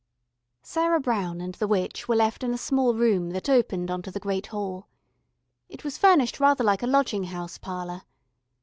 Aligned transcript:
Sarah 0.63 0.99
Brown 0.99 1.41
and 1.41 1.53
the 1.53 1.67
witch 1.67 2.07
were 2.07 2.15
left 2.15 2.41
in 2.43 2.55
a 2.55 2.57
small 2.57 2.95
room 2.95 3.29
that 3.33 3.47
opened 3.47 3.91
on 3.91 4.01
to 4.01 4.09
the 4.09 4.19
great 4.19 4.47
hall. 4.47 4.87
It 5.69 5.83
was 5.83 5.99
furnished 5.99 6.39
rather 6.39 6.63
like 6.63 6.81
a 6.81 6.87
lodging 6.87 7.25
house 7.25 7.59
parlour. 7.59 8.01